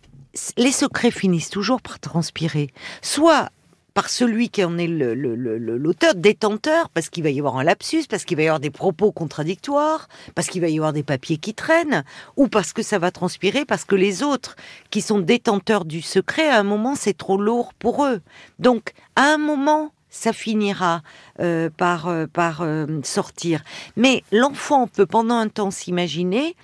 les 0.59 0.73
secrets 0.73 1.11
finissent 1.11 1.49
toujours 1.51 1.81
par 1.81 1.99
transpirer, 1.99 2.69
soit 3.01 3.49
par 3.95 4.09
celui 4.09 4.49
qui 4.49 4.65
en 4.65 4.79
est 4.79 4.87
le- 4.87 5.15
le- 5.15 5.35
le- 5.37 5.59
le- 5.59 5.77
l'auteur, 5.77 6.15
détenteur, 6.15 6.89
parce 6.91 7.09
qu'il 7.11 7.23
va 7.23 7.31
y 7.31 7.39
avoir 7.39 7.59
un 7.59 7.65
lapsus, 7.65 8.05
parce 8.09 8.25
qu'il 8.25 8.37
va 8.39 8.43
y 8.43 8.47
avoir 8.47 8.61
des 8.61 8.71
propos 8.71 9.13
contradictoires, 9.13 10.09
parce 10.35 10.49
qu'il 10.49 10.61
va 10.63 10.69
y 10.69 10.77
avoir 10.79 10.93
des 10.95 11.03
papiers 11.03 11.37
qui 11.39 11.53
traînent, 11.55 12.03
ou 12.37 12.49
parce 12.49 12.73
que 12.73 12.83
ça 12.83 12.99
va 12.99 13.11
transpirer, 13.11 13.65
parce 13.67 13.85
que 13.85 13.95
les 13.95 14.23
autres 14.23 14.57
qui 14.91 15.01
sont 15.03 15.19
détenteurs 15.19 15.85
du 15.85 16.01
secret, 16.03 16.49
à 16.49 16.59
un 16.59 16.63
moment, 16.63 16.95
c'est 16.95 17.17
trop 17.17 17.39
lourd 17.39 17.73
pour 17.75 18.05
eux. 18.07 18.21
Donc, 18.59 18.93
à 19.17 19.25
un 19.35 19.39
moment, 19.39 19.93
ça 20.13 20.33
finira 20.33 21.03
euh, 21.41 21.71
par, 21.77 22.07
euh, 22.07 22.27
par 22.27 22.61
euh, 22.61 22.87
sortir. 23.03 23.65
Mais 23.97 24.23
l'enfant 24.31 24.87
peut 24.87 25.07
pendant 25.07 25.37
un 25.37 25.49
temps 25.49 25.71
s'imaginer 25.73 26.55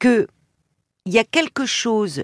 que 0.00 0.26
il 1.06 1.12
y 1.12 1.18
a 1.18 1.24
quelque 1.24 1.66
chose 1.66 2.22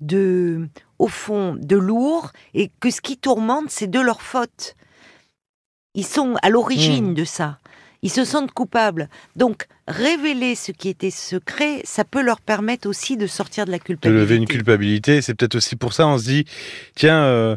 de, 0.00 0.66
au 0.98 1.06
fond, 1.06 1.54
de 1.60 1.76
lourd 1.76 2.32
et 2.54 2.70
que 2.80 2.90
ce 2.90 3.02
qui 3.02 3.18
tourmente, 3.18 3.66
c'est 3.68 3.90
de 3.90 4.00
leur 4.00 4.22
faute. 4.22 4.74
Ils 5.94 6.06
sont 6.06 6.36
à 6.42 6.48
l'origine 6.48 7.10
Hmm. 7.10 7.14
de 7.14 7.24
ça. 7.24 7.58
Ils 8.00 8.10
se 8.10 8.24
sentent 8.24 8.50
coupables. 8.50 9.08
Donc, 9.36 9.66
révéler 9.86 10.54
ce 10.54 10.72
qui 10.72 10.88
était 10.88 11.10
secret, 11.10 11.82
ça 11.84 12.04
peut 12.04 12.22
leur 12.22 12.40
permettre 12.40 12.88
aussi 12.88 13.16
de 13.18 13.26
sortir 13.26 13.66
de 13.66 13.70
la 13.70 13.78
de 13.78 13.84
culpabilité. 13.84 14.20
lever 14.20 14.36
une 14.36 14.46
culpabilité. 14.48 15.20
C'est 15.20 15.34
peut-être 15.34 15.56
aussi 15.56 15.76
pour 15.76 15.92
ça 15.92 16.06
on 16.08 16.16
se 16.18 16.24
dit, 16.24 16.44
tiens, 16.96 17.22
euh, 17.22 17.56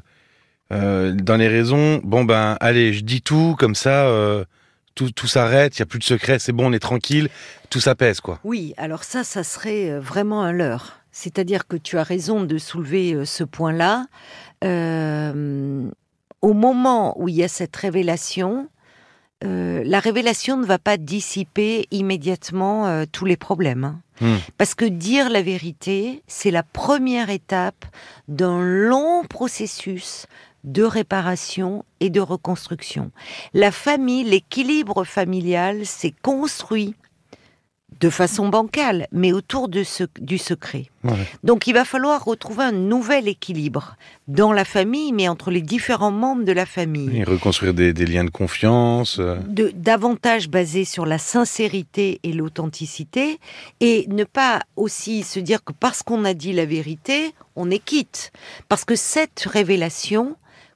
euh, 0.71 1.13
dans 1.13 1.35
les 1.35 1.47
raisons, 1.47 1.99
bon 2.03 2.23
ben, 2.23 2.57
allez, 2.59 2.93
je 2.93 3.03
dis 3.03 3.21
tout, 3.21 3.55
comme 3.59 3.75
ça, 3.75 4.07
euh, 4.07 4.45
tout, 4.95 5.11
tout 5.11 5.27
s'arrête, 5.27 5.77
il 5.77 5.79
y 5.79 5.83
a 5.83 5.85
plus 5.85 5.99
de 5.99 6.03
secret, 6.03 6.39
c'est 6.39 6.51
bon, 6.51 6.69
on 6.69 6.73
est 6.73 6.79
tranquille, 6.79 7.29
tout 7.69 7.79
s'apaise, 7.79 8.19
quoi. 8.19 8.39
Oui, 8.43 8.73
alors 8.77 9.03
ça, 9.03 9.23
ça 9.23 9.43
serait 9.43 9.91
euh, 9.91 9.99
vraiment 9.99 10.41
un 10.41 10.51
leurre. 10.51 10.99
C'est-à-dire 11.11 11.67
que 11.67 11.77
tu 11.77 11.97
as 11.97 12.03
raison 12.03 12.43
de 12.43 12.57
soulever 12.57 13.25
ce 13.25 13.45
point-là. 13.45 14.07
Au 14.61 16.53
moment 16.53 17.19
où 17.21 17.29
il 17.29 17.35
y 17.35 17.43
a 17.43 17.47
cette 17.47 17.73
révélation, 17.73 18.67
la 19.41 19.99
révélation 20.01 20.57
ne 20.57 20.65
va 20.65 20.77
pas 20.77 20.97
dissiper 20.97 21.87
immédiatement 21.91 23.05
tous 23.13 23.23
les 23.23 23.37
problèmes. 23.37 23.97
Hmm. 24.21 24.37
Parce 24.57 24.75
que 24.75 24.85
dire 24.85 25.29
la 25.29 25.41
vérité, 25.41 26.23
c'est 26.27 26.51
la 26.51 26.63
première 26.63 27.29
étape 27.29 27.85
d'un 28.27 28.61
long 28.61 29.23
processus 29.23 30.27
de 30.63 30.83
réparation 30.83 31.85
et 31.99 32.09
de 32.09 32.19
reconstruction. 32.19 33.11
La 33.53 33.71
famille, 33.71 34.23
l'équilibre 34.23 35.03
familial 35.03 35.85
s'est 35.85 36.13
construit 36.23 36.95
de 37.99 38.09
façon 38.09 38.49
bancale, 38.49 39.07
mais 39.11 39.31
autour 39.31 39.69
de 39.69 39.83
ce, 39.83 40.03
du 40.19 40.37
secret. 40.37 40.87
Ouais. 41.03 41.13
Donc 41.43 41.67
il 41.67 41.73
va 41.73 41.85
falloir 41.85 42.23
retrouver 42.25 42.65
un 42.65 42.71
nouvel 42.71 43.27
équilibre 43.27 43.95
dans 44.27 44.51
la 44.51 44.65
famille, 44.65 45.13
mais 45.13 45.27
entre 45.27 45.49
les 45.51 45.61
différents 45.61 46.11
membres 46.11 46.43
de 46.43 46.51
la 46.51 46.65
famille 46.65 47.17
Et 47.17 47.23
reconstruire 47.23 47.73
des, 47.73 47.93
des 47.93 48.05
liens 48.05 48.23
de 48.25 48.29
confiance. 48.29 49.19
euh, 49.19 49.37
de, 49.47 49.71
davantage 49.75 50.49
basé 50.49 50.83
sur 50.83 51.05
la 51.05 51.17
sincérité 51.17 52.19
et 52.23 52.33
l'authenticité 52.33 53.39
et 53.79 54.05
ne 54.09 54.23
pas 54.23 54.61
aussi 54.75 55.23
se 55.23 55.39
dire 55.39 55.63
que 55.63 55.73
parce 55.73 56.03
qu'on 56.03 56.25
a 56.25 56.33
dit 56.33 56.53
la 56.53 56.65
vérité, 56.65 57.33
on 57.55 57.69
est 57.71 57.79
quitte. 57.79 58.31
Parce 58.67 58.83
que 58.83 58.95
cette 58.95 59.41
révélation, 59.49 60.35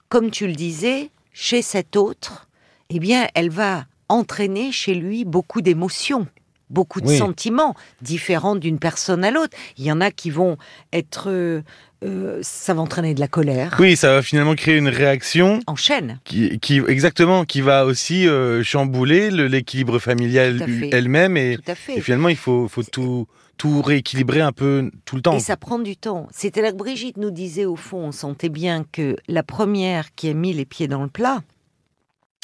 comme 0.10 0.32
tu 0.32 0.48
le 0.48 0.54
disais, 0.54 1.10
chez 1.34 1.62
cet 1.62 1.96
autre, 1.96 2.48
eh 2.90 3.00
bien, 3.00 3.28
elle 3.36 3.50
va 3.50 3.86
entraîner 4.08 4.72
chez 4.72 4.96
lui 4.96 5.26
beaucoup 5.26 5.62
d'émotions. 5.62 6.28
Beaucoup 6.70 7.02
de 7.02 7.08
Oui. 7.08 7.18
sentiments 7.18 7.76
différents 8.02 8.56
d'une 8.56 8.80
personne 8.80 9.24
à 9.24 9.32
l'autre. 9.32 9.58
Il 9.78 9.86
y 9.86 9.92
en 9.92 10.02
a 10.02 10.12
qui 10.12 10.30
vont 10.30 10.58
être, 10.94 11.30
euh, 11.30 11.62
euh, 12.04 12.40
ça 12.44 12.74
va 12.74 12.82
entraîner 12.82 13.14
de 13.14 13.20
la 13.20 13.28
colère. 13.28 13.76
Oui, 13.80 13.96
ça 13.96 14.14
va 14.14 14.22
finalement 14.22 14.54
créer 14.56 14.78
une 14.78 14.88
réaction 14.88 15.60
En 15.68 15.76
chaîne. 15.76 16.20
qui, 16.26 16.60
qui 16.60 16.78
exactement, 16.88 17.44
qui 17.46 17.62
va 17.62 17.86
aussi 17.86 18.28
euh, 18.28 18.64
chambouler 18.64 19.32
le- 19.32 19.48
l'équilibre 19.48 20.00
familial 20.00 20.64
elle-même 20.92 21.38
et, 21.38 21.58
Tout 21.58 21.72
à 21.72 21.76
fait. 21.76 21.98
et 21.98 22.02
finalement 22.02 22.30
il 22.30 22.38
faut, 22.38 22.68
faut 22.68 22.84
tout, 22.84 23.28
tout 23.58 23.82
rééquilibrer 23.82 24.42
un 24.42 24.52
peu 24.52 24.92
tout 25.06 25.16
le 25.16 25.22
temps. 25.22 25.36
Et 25.36 25.40
ça 25.40 25.58
prend 25.58 25.80
du 25.80 25.98
temps. 25.98 26.28
C'était 26.32 26.62
là 26.62 26.72
que 26.72 26.78
Brigitte 26.78 27.18
nous 27.18 27.32
disait, 27.32 27.66
au 27.66 27.76
fond, 27.76 27.98
on 27.98 28.12
sentait 28.12 28.48
bien 28.50 28.86
que 28.92 29.16
la 29.28 29.44
première 29.44 30.14
qui 30.16 30.30
a 30.30 30.34
mis 30.34 30.54
les 30.54 30.66
pieds 30.66 30.88
dans 30.88 31.02
le 31.04 31.10
plat, 31.10 31.42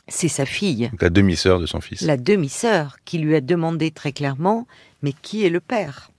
c'est 0.07 0.27
sa 0.27 0.45
fille, 0.45 0.89
Donc 0.91 1.01
la 1.01 1.09
demi-sœur 1.09 1.59
de 1.59 1.65
son 1.65 1.81
fils. 1.81 2.01
la 2.01 2.17
demi-sœur, 2.17 2.97
qui 3.05 3.17
lui 3.17 3.35
a 3.35 3.41
demandé 3.41 3.91
très 3.91 4.11
clairement, 4.11 4.67
mais 5.01 5.13
qui 5.13 5.45
est 5.45 5.49
le 5.49 5.59
père 5.59 6.11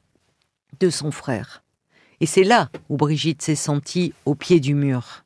de 0.81 0.90
son 0.90 1.11
frère? 1.11 1.62
Et 2.21 2.26
c'est 2.26 2.45
là 2.45 2.71
où 2.88 2.97
Brigitte 2.97 3.43
s'est 3.43 3.55
sentie 3.55 4.12
au 4.25 4.35
pied 4.35 4.59
du 4.59 4.75
mur. 4.75 5.25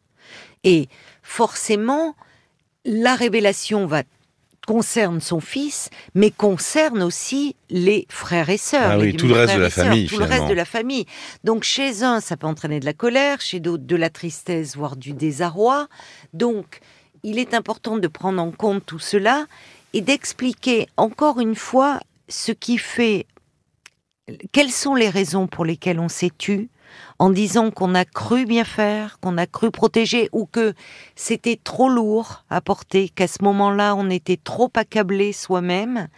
Et 0.64 0.88
forcément, 1.22 2.16
la 2.84 3.14
révélation 3.14 3.86
va 3.86 4.02
concerne 4.66 5.20
son 5.20 5.40
fils, 5.40 5.90
mais 6.14 6.30
concerne 6.30 7.02
aussi 7.02 7.56
les 7.70 8.06
frères 8.08 8.50
et 8.50 8.58
sœurs. 8.58 8.90
Ah 8.92 8.98
oui, 8.98 9.16
tout 9.16 9.26
le 9.26 9.34
reste 9.34 9.56
de 9.56 9.60
la 9.60 9.70
famille, 9.70 10.06
Tout 10.06 10.18
le 10.18 10.24
reste 10.24 10.48
de 10.48 10.54
la 10.54 10.64
famille. 10.64 11.06
Donc 11.44 11.64
chez 11.64 12.02
un, 12.02 12.20
ça 12.20 12.36
peut 12.36 12.46
entraîner 12.46 12.78
de 12.78 12.84
la 12.84 12.92
colère, 12.92 13.40
chez 13.40 13.58
d'autres, 13.58 13.84
de 13.84 13.96
la 13.96 14.10
tristesse, 14.10 14.76
voire 14.76 14.96
du 14.96 15.12
désarroi. 15.12 15.88
Donc, 16.34 16.80
il 17.22 17.38
est 17.38 17.54
important 17.54 17.96
de 17.96 18.08
prendre 18.08 18.42
en 18.42 18.50
compte 18.50 18.84
tout 18.86 18.98
cela 18.98 19.46
et 19.92 20.00
d'expliquer 20.00 20.88
encore 20.96 21.40
une 21.40 21.54
fois 21.54 22.00
ce 22.28 22.52
qui 22.52 22.78
fait, 22.78 23.26
quelles 24.52 24.70
sont 24.70 24.94
les 24.94 25.08
raisons 25.08 25.46
pour 25.46 25.64
lesquelles 25.64 25.98
on 25.98 26.08
s'est 26.08 26.30
tu, 26.36 26.70
en 27.18 27.30
disant 27.30 27.70
qu'on 27.70 27.94
a 27.94 28.04
cru 28.04 28.46
bien 28.46 28.64
faire, 28.64 29.18
qu'on 29.20 29.38
a 29.38 29.46
cru 29.46 29.70
protéger, 29.70 30.28
ou 30.32 30.46
que 30.46 30.74
c'était 31.14 31.58
trop 31.62 31.88
lourd 31.88 32.44
à 32.50 32.60
porter, 32.60 33.08
qu'à 33.08 33.28
ce 33.28 33.42
moment-là 33.42 33.94
on 33.94 34.10
était 34.10 34.38
trop 34.42 34.70
accablé 34.74 35.32
soi-même, 35.32 36.08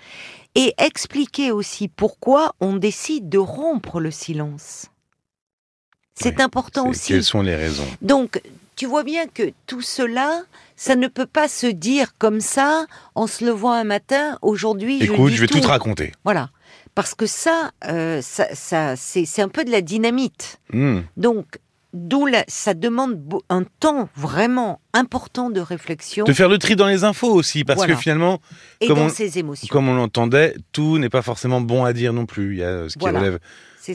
et 0.55 0.75
expliquer 0.79 1.51
aussi 1.51 1.89
pourquoi 1.89 2.55
on 2.61 2.77
décide 2.77 3.29
de 3.29 3.39
rompre 3.39 4.01
le 4.01 4.11
silence. 4.11 4.87
C'est 6.15 6.37
Oui, 6.37 6.43
important 6.43 6.89
aussi. 6.89 7.13
Quelles 7.13 7.25
sont 7.25 7.43
les 7.43 7.57
raisons? 7.57 7.87
Donc, 8.03 8.41
tu 8.83 8.89
vois 8.89 9.05
bien 9.05 9.29
que 9.29 9.53
tout 9.69 9.81
cela, 9.81 10.43
ça 10.75 10.97
ne 10.97 11.07
peut 11.07 11.27
pas 11.27 11.47
se 11.47 11.69
dire 11.69 12.19
comme 12.19 12.41
ça 12.41 12.87
en 13.15 13.29
se 13.29 13.45
levant 13.45 13.71
un 13.71 13.85
matin. 13.85 14.39
Aujourd'hui, 14.43 15.01
Écoute, 15.01 15.31
je 15.31 15.41
vais 15.41 15.47
tout 15.47 15.61
te 15.61 15.69
raconter. 15.69 16.11
Voilà, 16.25 16.51
parce 16.97 17.15
que 17.15 17.27
ça, 17.27 17.71
euh, 17.85 18.21
ça, 18.23 18.47
ça 18.55 18.97
c'est 18.97 19.41
un 19.41 19.49
peu 19.49 19.65
de 19.65 19.71
la 19.71 19.83
dynamite. 19.83 20.59
Hmm. 20.73 21.03
Donc, 21.17 21.61
d'où 21.93 22.27
ça 22.49 22.75
demande 22.75 23.21
un 23.49 23.63
temps 23.79 24.09
vraiment 24.17 24.81
important 24.95 25.49
de 25.49 25.61
réflexion 25.61 26.25
De 26.25 26.33
faire 26.33 26.49
le 26.49 26.59
tri 26.59 26.75
dans 26.75 26.89
les 26.89 27.05
infos 27.05 27.33
aussi, 27.33 27.63
parce 27.63 27.77
Voilà. 27.77 27.95
que 27.95 28.01
finalement, 28.01 28.41
et 28.81 28.89
comme 28.89 28.97
dans 28.99 29.05
on- 29.05 29.09
ses 29.11 29.39
émotions. 29.39 29.69
comme 29.71 29.89
on 29.89 29.95
l'entendait, 29.95 30.57
tout 30.73 30.99
n'est 30.99 31.09
pas 31.09 31.23
forcément 31.23 31.61
bon 31.61 31.85
à 31.85 31.93
dire 31.93 32.13
non 32.13 32.27
plus. 32.27 32.55
Il 32.55 32.59
y 32.59 32.65
a 32.65 32.89
ce 32.89 32.95
qui 32.95 32.99
Voilà. 32.99 33.21
relève, 33.21 33.39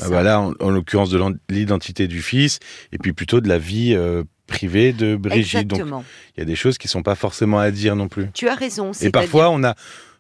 ah 0.02 0.10
bah 0.10 0.24
là, 0.24 0.40
en, 0.40 0.54
en 0.62 0.70
l'occurrence, 0.70 1.10
de 1.10 1.22
l'identité 1.50 2.08
du 2.08 2.22
fils, 2.22 2.60
et 2.94 2.98
puis 2.98 3.12
plutôt 3.12 3.42
de 3.42 3.50
la 3.50 3.58
vie 3.58 3.94
euh, 3.94 4.24
privée 4.48 4.94
de 4.94 5.16
Brigitte. 5.16 5.68
Donc, 5.68 6.04
il 6.36 6.40
y 6.40 6.42
a 6.42 6.46
des 6.46 6.56
choses 6.56 6.78
qui 6.78 6.88
sont 6.88 7.04
pas 7.04 7.16
forcément 7.16 7.60
à 7.60 7.70
dire 7.70 7.96
non 7.96 8.08
plus. 8.08 8.30
Tu 8.34 8.48
as 8.48 8.56
raison. 8.56 8.92
Et 9.02 9.12
parfois, 9.12 9.50
on 9.52 9.64
a 9.64 9.76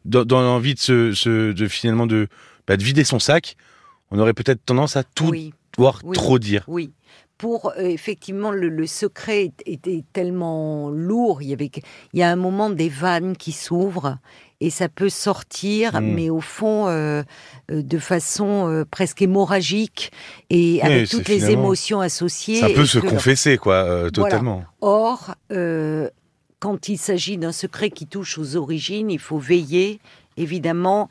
dans, 0.05 0.24
dans 0.25 0.41
l'envie 0.41 0.75
de, 0.75 0.79
se, 0.79 1.13
se- 1.13 1.51
de 1.51 1.67
finalement 1.67 2.05
de, 2.05 2.27
bah, 2.67 2.77
de 2.77 2.84
vider 2.84 3.03
son 3.03 3.19
sac, 3.19 3.55
on 4.12 4.19
aurait 4.19 4.34
peut-être 4.34 4.63
tendance 4.65 4.96
à 4.96 5.03
tout 5.03 5.29
oui. 5.29 5.53
voir 5.77 6.00
Oui. 6.03 6.15
trop 6.15 6.38
dire. 6.39 6.63
Oui. 6.67 6.91
Pour 7.38 7.72
euh, 7.77 7.81
effectivement 7.84 8.50
le, 8.51 8.67
le 8.67 8.88
secret 8.88 9.51
était 9.67 10.03
tellement 10.12 10.89
lourd, 10.89 11.41
il 11.43 11.50
y 11.50 11.53
avait 11.53 11.69
il 12.13 12.19
y 12.19 12.24
a 12.24 12.31
un 12.31 12.36
moment 12.36 12.69
des 12.72 12.89
vannes 12.89 13.36
qui 13.38 13.51
s'ouvrent 13.51 14.17
et 14.59 14.69
ça 14.71 14.89
peut 14.89 15.09
sortir, 15.09 16.01
Mm. 16.01 16.05
mais 16.13 16.29
au 16.29 16.41
fond 16.41 16.87
euh, 16.87 17.21
euh, 17.71 17.81
de 17.83 17.97
façon 17.99 18.67
euh, 18.69 18.85
presque 18.89 19.21
hémorragique 19.21 20.11
et 20.49 20.81
avec 20.81 21.09
toutes 21.09 21.27
les 21.29 21.51
émotions 21.51 22.01
associées. 22.01 22.59
Ça 22.59 22.69
peut 22.69 22.85
se 22.85 22.99
que- 22.99 23.07
confesser, 23.07 23.57
quoi, 23.57 23.75
euh, 23.75 24.09
Voilà. 24.15 24.31
totalement. 24.31 24.63
Or, 24.81 25.35
quand 26.59 26.89
il 26.89 26.97
s'agit 26.97 27.37
d'un 27.37 27.51
secret 27.51 27.91
qui 27.91 28.07
touche 28.07 28.37
aux 28.39 28.55
origines, 28.55 29.11
il 29.11 29.19
faut 29.19 29.37
veiller 29.37 29.99
évidemment 30.37 31.07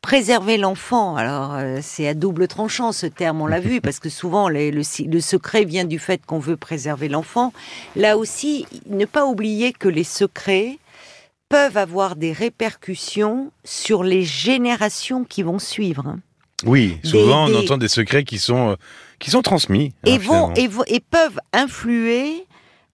préserver 0.00 0.56
l'enfant. 0.56 1.16
Alors, 1.16 1.54
euh, 1.56 1.80
c'est 1.82 2.08
à 2.08 2.14
double 2.14 2.48
tranchant 2.48 2.90
ce 2.92 3.04
terme, 3.06 3.42
on 3.42 3.46
l'a 3.46 3.60
vu, 3.60 3.80
parce 3.82 3.98
que 3.98 4.08
souvent 4.08 4.48
les- 4.48 4.70
le, 4.70 4.82
si- 4.82 5.04
le 5.04 5.20
secret 5.20 5.64
vient 5.66 5.84
du 5.84 5.98
fait 5.98 6.24
qu'on 6.24 6.38
veut 6.38 6.56
préserver 6.56 7.08
l'enfant. 7.10 7.52
Là 7.96 8.16
aussi, 8.16 8.64
ne 8.86 9.04
pas 9.04 9.26
oublier 9.26 9.74
que 9.74 9.88
les 9.88 10.04
secrets 10.04 10.78
peuvent 11.50 11.76
avoir 11.76 12.16
des 12.16 12.32
répercussions 12.32 13.52
sur 13.64 14.02
les 14.04 14.22
générations 14.22 15.24
qui 15.24 15.42
vont 15.42 15.58
suivre. 15.58 16.06
hein. 16.06 16.20
Oui, 16.64 16.98
souvent 17.02 17.48
des- 17.48 17.54
on 17.54 17.58
entend 17.60 17.78
des 17.78 17.88
secrets 17.88 18.22
qui 18.24 18.38
sont, 18.38 18.70
euh, 18.70 18.74
qui 19.18 19.30
sont 19.30 19.42
transmis. 19.42 19.92
hein, 20.04 20.10
et, 20.10 20.18
vont, 20.18 20.84
et, 20.86 21.00
peuvent 21.00 21.40
influer 21.52 22.46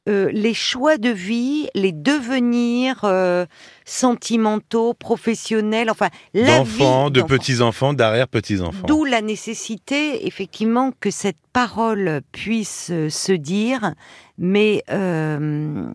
euh, 0.08 0.30
les 0.32 0.54
choix 0.54 0.98
de 0.98 1.08
vie, 1.10 1.66
les 1.74 1.90
devenirs 1.90 3.00
euh, 3.02 3.44
sentimentaux, 3.84 4.94
professionnels, 4.94 5.90
enfin 5.90 6.10
la 6.32 6.58
D'enfants, 6.58 7.10
de 7.10 7.22
petits-enfants, 7.22 7.92
d'arrière-petits-enfants. 7.92 8.86
D'où 8.86 9.04
la 9.04 9.20
nécessité, 9.20 10.26
effectivement, 10.28 10.92
que 11.00 11.10
cette 11.10 11.38
parole 11.52 12.20
puisse 12.30 12.92
se 13.08 13.32
dire, 13.32 13.94
mais 14.38 14.84
euh, 14.90 15.88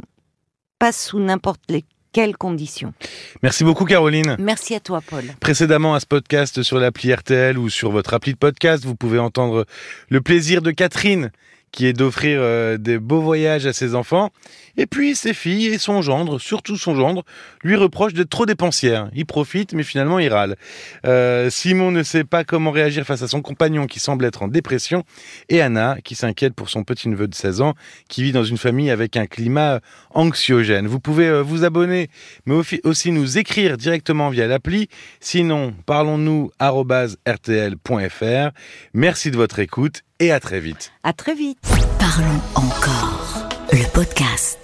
pas 0.78 0.92
sous 0.92 1.20
n'importe 1.20 1.62
les- 1.70 1.86
quelles 2.12 2.36
conditions. 2.38 2.94
Merci 3.44 3.64
beaucoup 3.64 3.86
Caroline. 3.86 4.36
Merci 4.40 4.76
à 4.76 4.80
toi, 4.80 5.02
Paul. 5.02 5.24
Précédemment 5.40 5.94
à 5.94 6.00
ce 6.00 6.06
podcast 6.06 6.64
sur 6.64 6.78
l'appli 6.78 7.14
RTL 7.14 7.58
ou 7.58 7.70
sur 7.70 7.92
votre 7.92 8.14
appli 8.14 8.34
de 8.34 8.38
podcast, 8.38 8.86
vous 8.86 8.96
pouvez 8.96 9.20
entendre 9.20 9.66
le 10.10 10.22
plaisir 10.22 10.62
de 10.62 10.72
Catherine 10.72 11.32
qui 11.72 11.86
est 11.86 11.94
d'offrir 11.94 12.40
euh, 12.42 12.78
des 12.78 13.00
beaux 13.00 13.22
voyages 13.22 13.66
à 13.66 13.74
ses 13.74 13.96
enfants. 13.96 14.30
Et 14.78 14.86
puis 14.86 15.16
ses 15.16 15.34
filles 15.34 15.68
et 15.68 15.78
son 15.78 16.02
gendre, 16.02 16.40
surtout 16.40 16.78
son 16.78 16.96
gendre, 16.96 17.24
lui 17.64 17.76
reprochent 17.76 18.14
d'être 18.14 18.30
trop 18.30 18.46
dépensière. 18.46 19.10
Il 19.14 19.26
profite, 19.26 19.74
mais 19.74 19.84
finalement 19.84 20.20
il 20.20 20.30
râle. 20.32 20.56
Euh, 21.06 21.50
Simon 21.50 21.92
ne 21.92 22.04
sait 22.04 22.24
pas 22.24 22.44
comment 22.44 22.72
réagir 22.72 23.06
face 23.06 23.22
à 23.22 23.28
son 23.28 23.42
compagnon 23.42 23.86
qui 23.88 24.00
semble 24.00 24.24
être 24.26 24.44
en 24.44 24.48
dépression. 24.48 25.04
Et 25.50 25.62
Anna 25.62 25.98
qui 26.04 26.16
s'inquiète 26.16 26.54
pour 26.54 26.70
son 26.70 26.84
petit-neveu 26.84 27.28
de 27.28 27.36
16 27.36 27.62
ans 27.62 27.74
qui 28.08 28.24
vit 28.24 28.32
dans 28.32 28.44
une 28.46 28.58
famille 28.58 28.90
avec 28.92 29.18
un 29.18 29.26
climat 29.26 29.80
anxiogène. 30.14 30.88
Vous 30.88 31.00
pouvez 31.00 31.28
euh, 31.28 31.42
vous 31.42 31.64
abonner, 31.66 32.10
mais 32.46 32.56
au- 32.56 32.64
aussi 32.90 33.12
nous 33.12 33.38
écrire 33.38 33.78
directement 33.78 34.30
via 34.30 34.48
l'appli. 34.48 34.88
Sinon, 35.20 35.74
parlons-nous 35.86 36.52
rtl.fr. 37.28 38.50
Merci 38.94 39.32
de 39.32 39.38
votre 39.38 39.60
écoute 39.60 40.02
et 40.22 40.32
à 40.32 40.40
très 40.40 40.60
vite. 40.60 40.94
À 41.04 41.14
très 41.14 41.34
vite. 41.34 41.58
Parlons 42.00 42.42
encore. 42.56 43.50
Le 43.72 43.92
podcast. 43.92 44.61